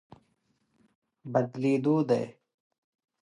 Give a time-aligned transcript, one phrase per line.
[1.31, 2.23] بدلېدو دی.